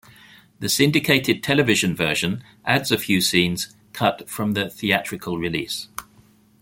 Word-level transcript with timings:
The 0.59 0.67
syndicated 0.67 1.43
television 1.43 1.95
version 1.95 2.43
adds 2.65 2.91
a 2.91 2.97
few 2.97 3.21
scenes 3.21 3.75
cut 3.93 4.27
from 4.27 4.53
the 4.53 4.67
theatrical 4.67 5.37
release. 5.37 5.89